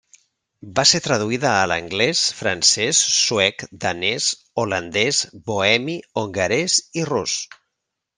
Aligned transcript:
Va 0.77 0.83
ser 0.91 0.99
traduïda 1.07 1.49
a 1.57 1.65
l'anglès, 1.71 2.23
francès, 2.37 3.01
suec, 3.17 3.65
danès, 3.83 4.31
holandès, 4.63 5.21
bohemi, 5.51 5.99
hongarès 6.23 6.79
i 7.03 7.05
rus. 7.11 7.37